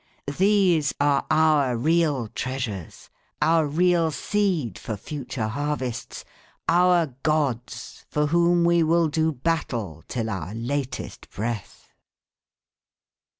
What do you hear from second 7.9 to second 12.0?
for whom we will do battle till our latest breath."